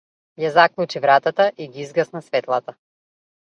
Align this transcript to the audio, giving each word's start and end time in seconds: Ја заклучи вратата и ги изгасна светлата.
Ја 0.43 0.49
заклучи 0.53 1.01
вратата 1.03 1.47
и 1.67 1.67
ги 1.75 1.85
изгасна 1.85 2.23
светлата. 2.31 2.77